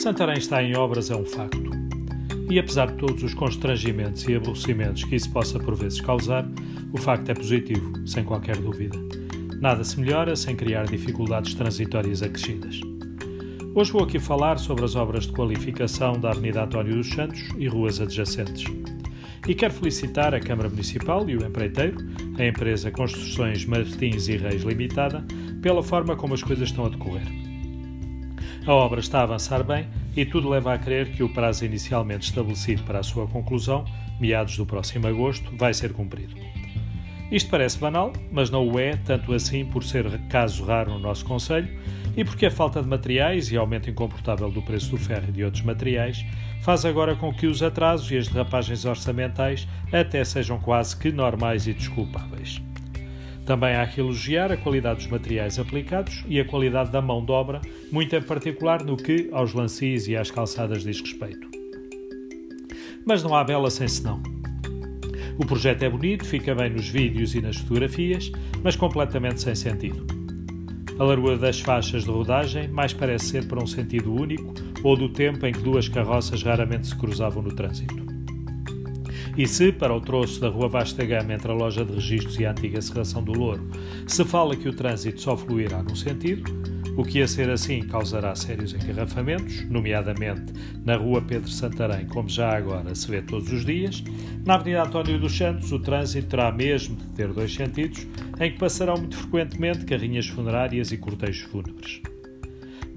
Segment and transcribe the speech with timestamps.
[0.00, 1.70] Santarém está em obras é um facto.
[2.50, 6.48] E apesar de todos os constrangimentos e aborrecimentos que isso possa por vezes causar,
[6.90, 8.98] o facto é positivo, sem qualquer dúvida.
[9.60, 12.80] Nada se melhora sem criar dificuldades transitórias acrescidas.
[13.74, 17.68] Hoje vou aqui falar sobre as obras de qualificação da Avenida António dos Santos e
[17.68, 18.64] ruas adjacentes.
[19.46, 21.98] E quero felicitar a Câmara Municipal e o empreiteiro,
[22.38, 25.22] a empresa Construções Martins e Reis Limitada,
[25.60, 27.49] pela forma como as coisas estão a decorrer.
[28.66, 32.26] A obra está a avançar bem e tudo leva a crer que o prazo inicialmente
[32.26, 33.84] estabelecido para a sua conclusão,
[34.20, 36.36] meados do próximo agosto, vai ser cumprido.
[37.30, 41.24] Isto parece banal, mas não o é, tanto assim por ser caso raro no nosso
[41.24, 41.68] Conselho
[42.16, 45.44] e porque a falta de materiais e aumento incomportável do preço do ferro e de
[45.44, 46.24] outros materiais
[46.60, 51.66] faz agora com que os atrasos e as derrapagens orçamentais até sejam quase que normais
[51.66, 52.60] e desculpáveis.
[53.46, 57.32] Também há que elogiar a qualidade dos materiais aplicados e a qualidade da mão de
[57.32, 61.48] obra, muito em particular no que aos lancis e às calçadas diz respeito.
[63.04, 64.22] Mas não há bela sem senão.
[65.38, 68.30] O projeto é bonito, fica bem nos vídeos e nas fotografias,
[68.62, 70.06] mas completamente sem sentido.
[70.98, 74.52] A largura das faixas de rodagem mais parece ser para um sentido único
[74.84, 78.04] ou do tempo em que duas carroças raramente se cruzavam no trânsito.
[79.36, 82.44] E se, para o troço da Rua Vasta Gama entre a loja de registros e
[82.44, 83.70] a antiga Serração do Louro,
[84.06, 86.50] se fala que o trânsito só fluirá num sentido,
[86.96, 90.52] o que a ser assim causará sérios engarrafamentos, nomeadamente
[90.84, 94.02] na Rua Pedro Santarém, como já agora se vê todos os dias,
[94.44, 98.06] na Avenida António dos Santos o trânsito terá mesmo de ter dois sentidos,
[98.38, 102.02] em que passarão muito frequentemente carrinhas funerárias e cortejos fúnebres.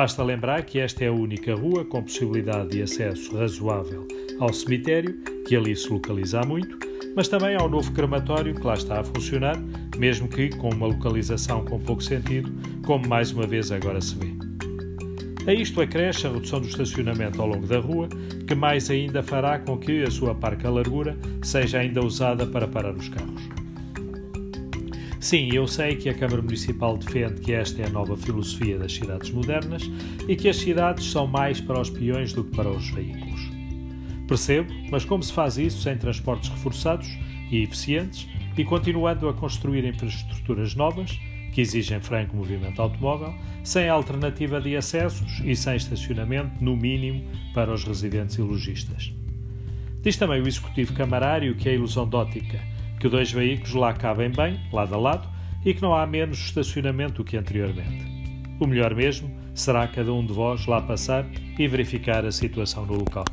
[0.00, 4.06] Basta lembrar que esta é a única rua com possibilidade de acesso razoável
[4.38, 6.78] ao cemitério, que ali se localiza há muito,
[7.16, 9.56] mas também ao novo crematório que lá está a funcionar,
[9.98, 12.48] mesmo que com uma localização com pouco sentido,
[12.86, 14.28] como mais uma vez agora se vê.
[15.50, 18.08] A isto acresce a redução do estacionamento ao longo da rua,
[18.46, 22.94] que mais ainda fará com que a sua parca largura seja ainda usada para parar
[22.94, 23.57] os carros.
[25.20, 28.92] Sim, eu sei que a Câmara Municipal defende que esta é a nova filosofia das
[28.92, 29.82] cidades modernas
[30.28, 33.50] e que as cidades são mais para os peões do que para os veículos.
[34.28, 37.08] Percebo, mas como se faz isso sem transportes reforçados
[37.50, 41.18] e eficientes e continuando a construir infraestruturas novas,
[41.52, 43.34] que exigem franco movimento automóvel,
[43.64, 49.12] sem alternativa de acessos e sem estacionamento, no mínimo, para os residentes e lojistas?
[50.00, 54.30] Diz também o executivo camarário que é ilusão de ótica que dois veículos lá cabem
[54.30, 55.28] bem, lado a lado,
[55.64, 58.06] e que não há menos estacionamento do que anteriormente.
[58.60, 61.24] O melhor mesmo será cada um de vós lá passar
[61.58, 63.24] e verificar a situação no local.